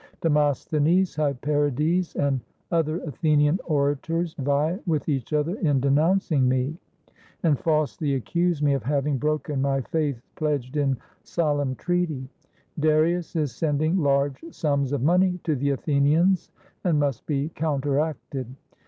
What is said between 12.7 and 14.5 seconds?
Darius is sending large